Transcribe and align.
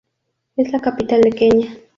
Es 0.57 0.71
la 0.71 0.79
capital 0.79 1.21
de 1.21 1.29
Kenia. 1.31 1.77